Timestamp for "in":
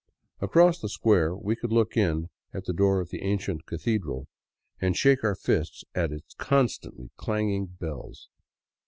1.95-2.31